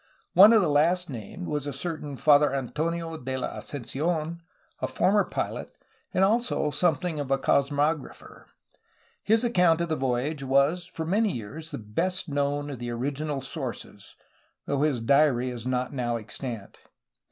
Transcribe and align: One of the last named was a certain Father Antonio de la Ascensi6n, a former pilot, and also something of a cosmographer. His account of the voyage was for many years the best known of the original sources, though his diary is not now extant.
One 0.33 0.51
of 0.51 0.63
the 0.63 0.67
last 0.67 1.11
named 1.11 1.45
was 1.45 1.67
a 1.67 1.73
certain 1.73 2.17
Father 2.17 2.51
Antonio 2.55 3.15
de 3.17 3.37
la 3.37 3.59
Ascensi6n, 3.59 4.39
a 4.81 4.87
former 4.87 5.23
pilot, 5.23 5.77
and 6.11 6.23
also 6.23 6.71
something 6.71 7.19
of 7.19 7.29
a 7.29 7.37
cosmographer. 7.37 8.47
His 9.21 9.43
account 9.43 9.79
of 9.79 9.89
the 9.89 9.95
voyage 9.95 10.41
was 10.41 10.87
for 10.87 11.05
many 11.05 11.31
years 11.31 11.69
the 11.69 11.77
best 11.77 12.27
known 12.29 12.71
of 12.71 12.79
the 12.79 12.89
original 12.89 13.41
sources, 13.41 14.15
though 14.65 14.81
his 14.81 15.01
diary 15.01 15.51
is 15.51 15.67
not 15.67 15.93
now 15.93 16.17
extant. 16.17 16.79